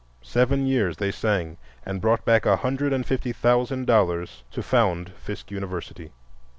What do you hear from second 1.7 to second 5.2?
and brought back a hundred and fifty thousand dollars to found